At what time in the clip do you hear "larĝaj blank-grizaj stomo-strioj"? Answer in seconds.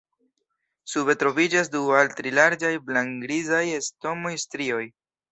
2.37-4.81